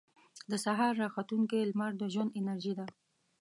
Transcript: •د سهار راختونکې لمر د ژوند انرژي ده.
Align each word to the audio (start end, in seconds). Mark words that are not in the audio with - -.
•د 0.51 0.53
سهار 0.65 0.93
راختونکې 1.03 1.67
لمر 1.69 1.91
د 1.97 2.03
ژوند 2.13 2.35
انرژي 2.39 2.73
ده. 2.79 2.85